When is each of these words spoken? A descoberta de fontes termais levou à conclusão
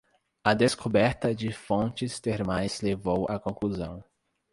A 0.43 0.55
descoberta 0.55 1.31
de 1.35 1.51
fontes 1.53 2.19
termais 2.19 2.81
levou 2.81 3.27
à 3.29 3.39
conclusão 3.39 4.03